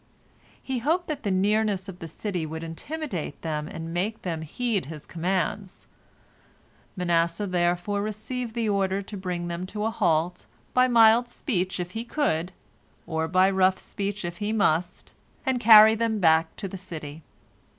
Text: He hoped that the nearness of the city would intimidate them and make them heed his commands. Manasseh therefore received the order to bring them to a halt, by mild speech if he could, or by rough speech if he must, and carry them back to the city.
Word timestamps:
He 0.63 0.79
hoped 0.79 1.05
that 1.09 1.21
the 1.21 1.29
nearness 1.29 1.87
of 1.87 1.99
the 1.99 2.07
city 2.07 2.43
would 2.43 2.63
intimidate 2.63 3.39
them 3.43 3.67
and 3.67 3.93
make 3.93 4.23
them 4.23 4.41
heed 4.41 4.87
his 4.87 5.05
commands. 5.05 5.85
Manasseh 6.95 7.45
therefore 7.45 8.01
received 8.01 8.55
the 8.55 8.67
order 8.67 9.03
to 9.03 9.15
bring 9.15 9.47
them 9.47 9.67
to 9.67 9.85
a 9.85 9.91
halt, 9.91 10.47
by 10.73 10.87
mild 10.87 11.29
speech 11.29 11.79
if 11.79 11.91
he 11.91 12.03
could, 12.03 12.51
or 13.05 13.27
by 13.27 13.47
rough 13.51 13.77
speech 13.77 14.25
if 14.25 14.37
he 14.37 14.51
must, 14.51 15.13
and 15.45 15.59
carry 15.59 15.93
them 15.93 16.17
back 16.17 16.55
to 16.55 16.67
the 16.67 16.79
city. 16.79 17.21